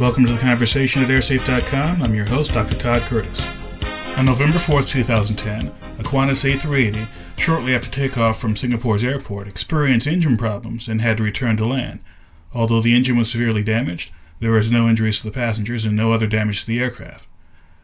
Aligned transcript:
Welcome 0.00 0.26
to 0.26 0.32
the 0.32 0.40
conversation 0.40 1.04
at 1.04 1.08
airsafe.com. 1.08 2.02
I'm 2.02 2.16
your 2.16 2.24
host, 2.24 2.52
Dr. 2.52 2.74
Todd 2.74 3.06
Curtis. 3.06 3.46
On 4.16 4.26
November 4.26 4.58
4th, 4.58 4.88
2010, 4.88 5.68
a 6.00 6.02
Qantas 6.02 6.52
A380, 6.52 7.08
shortly 7.36 7.76
after 7.76 7.88
takeoff 7.88 8.40
from 8.40 8.56
Singapore's 8.56 9.04
airport, 9.04 9.46
experienced 9.46 10.08
engine 10.08 10.36
problems 10.36 10.88
and 10.88 11.00
had 11.00 11.18
to 11.18 11.22
return 11.22 11.56
to 11.58 11.64
land. 11.64 12.00
Although 12.52 12.80
the 12.80 12.96
engine 12.96 13.16
was 13.16 13.30
severely 13.30 13.62
damaged, 13.62 14.10
there 14.40 14.50
was 14.50 14.68
no 14.68 14.88
injuries 14.88 15.20
to 15.20 15.28
the 15.28 15.32
passengers 15.32 15.84
and 15.84 15.96
no 15.96 16.10
other 16.10 16.26
damage 16.26 16.62
to 16.62 16.66
the 16.66 16.80
aircraft. 16.80 17.28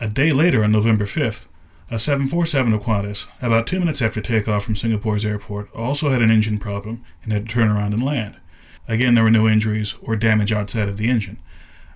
A 0.00 0.08
day 0.08 0.32
later, 0.32 0.64
on 0.64 0.72
November 0.72 1.04
5th, 1.04 1.46
a 1.88 2.00
747 2.00 2.72
of 2.72 2.82
Qantas, 2.82 3.30
about 3.40 3.68
two 3.68 3.78
minutes 3.78 4.02
after 4.02 4.20
takeoff 4.20 4.64
from 4.64 4.74
Singapore's 4.74 5.24
airport, 5.24 5.72
also 5.72 6.10
had 6.10 6.20
an 6.20 6.32
engine 6.32 6.58
problem 6.58 7.04
and 7.22 7.32
had 7.32 7.48
to 7.48 7.54
turn 7.54 7.68
around 7.68 7.94
and 7.94 8.04
land. 8.04 8.38
Again, 8.88 9.14
there 9.14 9.22
were 9.22 9.30
no 9.30 9.46
injuries 9.46 9.94
or 10.02 10.16
damage 10.16 10.50
outside 10.50 10.88
of 10.88 10.96
the 10.96 11.08
engine. 11.08 11.38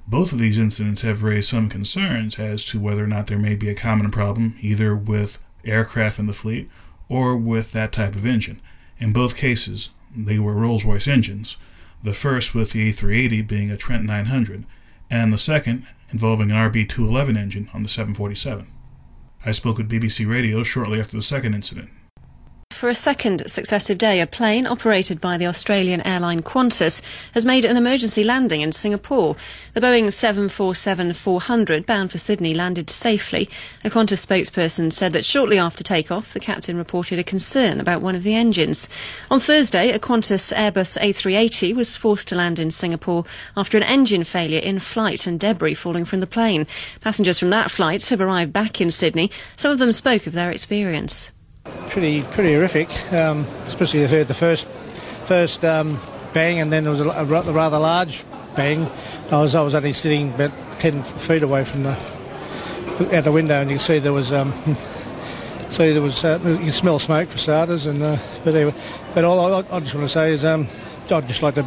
Both 0.09 0.33
of 0.33 0.38
these 0.38 0.59
incidents 0.59 1.02
have 1.02 1.24
raised 1.24 1.48
some 1.48 1.69
concerns 1.69 2.38
as 2.38 2.64
to 2.66 2.78
whether 2.78 3.02
or 3.02 3.09
not 3.09 3.27
there 3.27 3.38
may 3.38 3.56
be 3.56 3.69
a 3.69 3.74
common 3.74 4.10
problem 4.10 4.55
either 4.60 4.95
with 4.97 5.38
aircraft 5.64 6.20
in 6.20 6.27
the 6.27 6.33
fleet 6.33 6.70
or 7.09 7.37
with 7.37 7.73
that 7.73 7.92
type 7.92 8.14
of 8.14 8.24
engine. 8.24 8.61
In 8.98 9.12
both 9.12 9.37
cases, 9.37 9.91
they 10.16 10.38
were 10.38 10.55
Rolls 10.55 10.84
Royce 10.84 11.09
engines, 11.09 11.56
the 12.02 12.14
first 12.14 12.55
with 12.55 12.70
the 12.70 12.92
A380 12.92 13.47
being 13.48 13.70
a 13.70 13.77
Trent 13.77 14.05
900, 14.05 14.64
and 15.11 15.33
the 15.33 15.38
second 15.38 15.87
involving 16.11 16.52
an 16.52 16.56
RB211 16.56 17.36
engine 17.36 17.69
on 17.75 17.83
the 17.83 17.88
747. 17.88 18.69
I 19.45 19.50
spoke 19.50 19.78
with 19.78 19.91
BBC 19.91 20.28
Radio 20.28 20.62
shortly 20.62 21.00
after 21.00 21.16
the 21.16 21.23
second 21.23 21.55
incident. 21.55 21.91
For 22.77 22.91
a 22.91 22.95
second 22.95 23.51
successive 23.51 23.97
day, 23.97 24.21
a 24.21 24.27
plane 24.27 24.66
operated 24.66 25.19
by 25.19 25.39
the 25.39 25.47
Australian 25.47 26.07
airline 26.07 26.43
Qantas 26.43 27.01
has 27.33 27.47
made 27.47 27.65
an 27.65 27.79
emergency 27.79 28.23
landing 28.23 28.61
in 28.61 28.71
Singapore. 28.71 29.34
The 29.73 29.80
Boeing 29.80 30.09
747-400 30.09 31.87
bound 31.87 32.12
for 32.12 32.19
Sydney 32.19 32.53
landed 32.53 32.91
safely. 32.91 33.48
A 33.83 33.89
Qantas 33.89 34.27
spokesperson 34.27 34.92
said 34.92 35.15
that 35.15 35.25
shortly 35.25 35.59
after 35.59 35.83
takeoff, 35.83 36.34
the 36.34 36.39
captain 36.39 36.77
reported 36.77 37.19
a 37.19 37.25
concern 37.25 37.81
about 37.81 38.03
one 38.03 38.15
of 38.15 38.25
the 38.25 38.34
engines. 38.34 38.91
On 39.31 39.41
Thursday, 39.41 39.91
a 39.93 39.98
Qantas 39.98 40.53
Airbus 40.53 40.98
A380 41.00 41.75
was 41.75 41.97
forced 41.97 42.28
to 42.28 42.34
land 42.34 42.59
in 42.59 42.70
Singapore 42.70 43.25
after 43.56 43.78
an 43.78 43.84
engine 43.84 44.22
failure 44.22 44.61
in 44.61 44.81
flight 44.81 45.27
and 45.27 45.41
debris 45.41 45.72
falling 45.72 46.05
from 46.05 46.20
the 46.20 46.27
plane. 46.27 46.67
Passengers 47.00 47.39
from 47.39 47.48
that 47.48 47.70
flight 47.70 48.06
have 48.11 48.20
arrived 48.20 48.53
back 48.53 48.83
in 48.83 48.91
Sydney. 48.91 49.31
Some 49.56 49.72
of 49.72 49.78
them 49.78 49.93
spoke 49.93 50.27
of 50.27 50.34
their 50.34 50.50
experience 50.50 51.31
pretty 51.89 52.22
pretty 52.22 52.55
horrific. 52.55 52.89
Um, 53.12 53.47
especially 53.67 54.00
if 54.00 54.11
heard 54.11 54.28
the 54.28 54.34
first 54.34 54.67
first 55.25 55.64
um, 55.64 56.00
bang, 56.33 56.61
and 56.61 56.72
then 56.72 56.84
there 56.84 56.92
was 56.92 57.00
a, 57.00 57.09
a, 57.11 57.25
rather 57.25 57.78
large 57.78 58.25
bang. 58.55 58.91
I 59.31 59.41
was 59.41 59.55
I 59.55 59.62
was 59.62 59.75
only 59.75 59.92
sitting 59.92 60.34
about 60.34 60.53
ten 60.78 61.03
feet 61.03 61.42
away 61.42 61.64
from 61.64 61.84
the 61.84 61.97
out 63.12 63.25
the 63.25 63.33
window, 63.33 63.61
and 63.61 63.70
you 63.70 63.77
can 63.77 63.84
see 63.84 63.98
there 63.98 64.12
was. 64.12 64.33
Um, 64.33 64.53
see 65.70 65.92
there 65.92 66.03
was 66.03 66.25
uh, 66.25 66.39
you 66.62 66.70
smell 66.70 66.98
smoke 66.98 67.28
for 67.28 67.39
starters, 67.39 67.87
and 67.87 68.03
uh, 68.03 68.19
but 68.44 68.55
anyway, 68.55 68.75
but 69.14 69.25
all 69.25 69.55
I, 69.55 69.59
I, 69.70 69.81
just 69.81 69.94
want 69.94 70.06
to 70.06 70.12
say 70.12 70.33
is 70.33 70.44
um, 70.44 70.69
I'd 71.11 71.28
just 71.28 71.42
like 71.42 71.55
to 71.56 71.64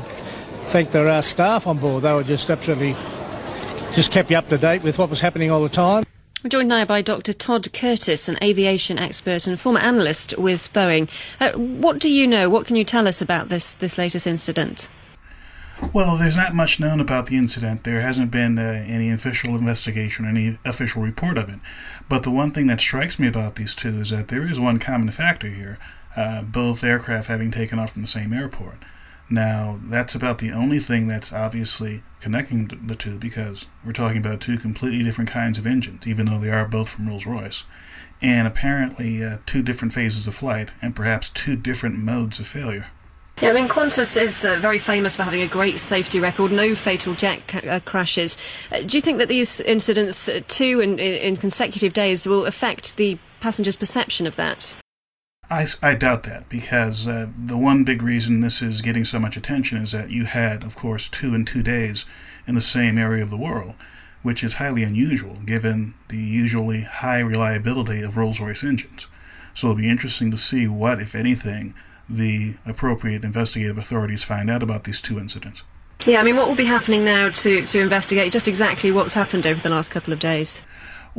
thank 0.67 0.92
the 0.92 1.08
uh, 1.08 1.22
staff 1.22 1.67
on 1.67 1.77
board. 1.77 2.03
They 2.03 2.14
were 2.14 2.23
just 2.23 2.50
absolutely 2.50 2.95
just 3.94 4.11
kept 4.11 4.30
you 4.31 4.38
up 4.38 4.50
to 4.50 4.58
date 4.58 4.83
with 4.83 4.97
what 4.97 5.09
was 5.09 5.20
happening 5.20 5.52
all 5.52 5.61
the 5.61 5.70
time. 5.70 6.08
We're 6.42 6.50
joined 6.50 6.70
now 6.70 6.86
by 6.86 7.02
Dr. 7.02 7.34
Todd 7.34 7.73
Curtis, 7.73 8.30
an 8.30 8.38
aviation 8.42 8.98
expert 8.98 9.45
and 9.45 9.59
former 9.59 9.82
analyst 9.82 10.38
with 10.38 10.72
Boeing. 10.72 11.09
Uh, 11.38 11.52
what 11.52 12.00
do 12.00 12.09
you 12.09 12.26
know? 12.26 12.50
What 12.50 12.66
can 12.66 12.78
you 12.78 12.86
tell 12.86 13.09
us 13.09 13.22
about 13.22 13.50
this, 13.50 13.73
this 13.73 13.98
latest 13.98 14.26
incident? 14.26 14.88
Well, 15.92 16.16
there's 16.16 16.38
not 16.38 16.56
much 16.56 16.80
known 16.80 17.02
about 17.02 17.26
the 17.26 17.36
incident. 17.36 17.84
There 17.84 18.00
hasn't 18.00 18.32
been 18.32 18.58
uh, 18.58 18.86
any 18.88 19.12
official 19.12 19.54
investigation, 19.58 20.26
any 20.26 20.58
official 20.64 21.02
report 21.02 21.38
of 21.38 21.50
it. 21.50 21.60
But 22.08 22.23
the 22.23 22.32
one 22.32 22.52
thing 22.52 22.67
that 22.67 22.80
strikes 22.80 23.20
me 23.20 23.28
about 23.28 23.55
these 23.55 23.76
two 23.76 23.99
is 23.99 24.11
that 24.11 24.30
there 24.30 24.49
is 24.49 24.61
one 24.61 24.80
common 24.80 25.11
factor 25.11 25.49
here 25.49 25.78
uh, 26.16 26.42
both 26.42 26.86
aircraft 26.86 27.28
having 27.28 27.52
taken 27.52 27.80
off 27.80 27.92
from 27.92 28.02
the 28.02 28.08
same 28.08 28.32
airport. 28.32 28.78
Now, 29.30 29.80
that's 29.84 30.16
about 30.16 30.40
the 30.40 30.52
only 30.52 30.80
thing 30.80 31.08
that's 31.08 31.32
obviously 31.32 32.04
connecting 32.20 32.67
the 32.67 32.95
two 32.95 33.17
because 33.17 33.66
we're 33.86 33.94
talking 33.94 34.17
about 34.17 34.42
two 34.42 34.58
completely 34.58 35.04
different 35.04 35.30
kinds 35.30 35.58
of 35.58 35.67
engines, 35.67 36.08
even 36.08 36.26
though 36.26 36.40
they 36.40 36.50
are 36.50 36.66
both 36.66 36.90
from 36.90 37.08
Rolls 37.08 37.26
Royce. 37.26 37.64
And 38.22 38.48
apparently, 38.48 39.23
uh, 39.23 39.38
two 39.45 39.62
different 39.62 39.94
phases 39.94 40.28
of 40.28 40.36
flight 40.36 40.72
and 40.82 40.95
perhaps 40.95 41.30
two 41.30 41.56
different 41.56 41.98
modes 42.00 42.40
of 42.40 42.48
failure. 42.48 42.88
Yeah, 43.42 43.52
I 43.52 43.54
mean, 43.54 43.70
Qantas 43.70 44.22
is 44.22 44.44
uh, 44.44 44.58
very 44.60 44.80
famous 44.80 45.16
for 45.16 45.23
having 45.23 45.42
a 45.42 45.48
great 45.48 45.80
safety 45.80 46.20
record, 46.20 46.52
no 46.52 46.76
fatal 46.76 47.14
jet 47.14 47.48
ca- 47.48 47.60
uh, 47.60 47.80
crashes. 47.80 48.38
Uh, 48.70 48.82
do 48.82 48.98
you 48.98 49.02
think 49.02 49.17
that 49.20 49.30
these 49.30 49.61
incidents, 49.61 50.28
uh, 50.28 50.42
two 50.50 50.82
in, 50.82 51.00
in 51.00 51.38
consecutive 51.38 51.94
days, 51.94 52.28
will 52.28 52.46
affect 52.46 52.98
the 52.98 53.17
passengers' 53.40 53.78
perception 53.78 54.28
of 54.28 54.36
that? 54.36 54.76
I, 55.49 55.65
I 55.82 55.95
doubt 55.95 56.23
that 56.23 56.48
because 56.48 57.08
uh, 57.08 57.27
the 57.37 57.58
one 57.58 57.83
big 57.83 58.04
reason 58.04 58.42
this 58.42 58.61
is 58.61 58.82
getting 58.82 59.04
so 59.04 59.20
much 59.20 59.36
attention 59.36 59.80
is 59.80 59.92
that 59.93 60.11
you 60.11 60.26
had, 60.26 60.64
of 60.64 60.76
course, 60.76 61.10
two 61.10 61.33
in 61.33 61.43
two 61.43 61.64
days 61.64 62.05
in 62.45 62.55
the 62.55 62.61
same 62.61 62.98
area 62.98 63.23
of 63.23 63.32
the 63.32 63.37
world, 63.37 63.73
which 64.21 64.43
is 64.43 64.55
highly 64.55 64.83
unusual 64.83 65.37
given 65.45 65.95
the 66.10 66.17
usually 66.17 66.82
high 66.82 67.20
reliability 67.20 68.02
of 68.04 68.15
Rolls 68.15 68.39
Royce 68.39 68.64
engines. 68.64 69.08
So 69.55 69.67
it'll 69.67 69.77
be 69.77 69.89
interesting 69.89 70.30
to 70.32 70.37
see 70.37 70.67
what, 70.67 71.02
if 71.02 71.15
anything, 71.15 71.73
the 72.08 72.55
appropriate 72.66 73.23
investigative 73.23 73.77
authorities 73.77 74.23
find 74.23 74.49
out 74.49 74.64
about 74.64 74.83
these 74.83 75.02
two 75.02 75.20
incidents. 75.20 75.64
Yeah, 76.05 76.21
I 76.21 76.23
mean, 76.23 76.37
what 76.37 76.48
will 76.48 76.55
be 76.55 76.66
happening 76.66 77.04
now 77.04 77.30
to, 77.30 77.66
to 77.66 77.80
investigate 77.80 78.31
just 78.31 78.48
exactly 78.48 78.92
what's 78.92 79.14
happened 79.14 79.45
over 79.45 79.61
the 79.61 79.70
last 79.70 79.92
couple 79.92 80.14
of 80.14 80.20
days? 80.20 80.61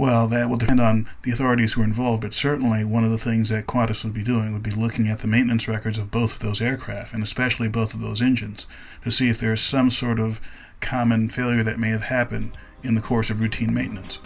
Well, 0.01 0.29
that 0.29 0.49
will 0.49 0.57
depend 0.57 0.81
on 0.81 1.07
the 1.25 1.31
authorities 1.31 1.75
who 1.75 1.83
are 1.83 1.85
involved, 1.85 2.23
but 2.23 2.33
certainly 2.33 2.85
one 2.85 3.05
of 3.05 3.11
the 3.11 3.19
things 3.19 3.51
that 3.51 3.67
Qantas 3.67 4.03
would 4.03 4.15
be 4.15 4.23
doing 4.23 4.55
would 4.55 4.63
be 4.63 4.71
looking 4.71 5.09
at 5.09 5.19
the 5.19 5.27
maintenance 5.27 5.69
records 5.69 5.99
of 5.99 6.11
both 6.11 6.33
of 6.33 6.39
those 6.39 6.63
aircraft, 6.63 7.13
and 7.13 7.23
especially 7.23 7.69
both 7.69 7.93
of 7.93 8.01
those 8.01 8.23
engines, 8.23 8.67
to 9.05 9.11
see 9.11 9.29
if 9.29 9.39
there 9.39 9.53
is 9.53 9.61
some 9.61 9.91
sort 9.91 10.19
of 10.19 10.41
common 10.81 11.29
failure 11.29 11.63
that 11.63 11.79
may 11.79 11.91
have 11.91 12.05
happened 12.05 12.57
in 12.83 12.95
the 12.95 13.03
course 13.03 13.29
of 13.29 13.41
routine 13.41 13.75
maintenance. 13.75 14.21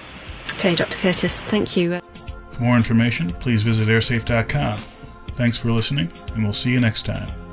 Okay, 0.52 0.76
Dr. 0.76 0.96
Curtis, 0.96 1.40
thank 1.40 1.76
you. 1.76 1.98
For 2.52 2.62
more 2.62 2.76
information, 2.76 3.32
please 3.32 3.64
visit 3.64 3.88
airsafe.com. 3.88 4.84
Thanks 5.32 5.58
for 5.58 5.72
listening, 5.72 6.08
and 6.28 6.44
we'll 6.44 6.52
see 6.52 6.70
you 6.70 6.78
next 6.78 7.04
time. 7.04 7.43